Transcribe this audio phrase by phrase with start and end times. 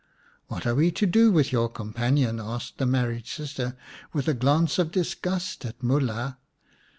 [0.47, 3.77] "What are we to do with your companion?" asked the married sister,
[4.13, 6.39] with a glance of disgust at 'Mulha.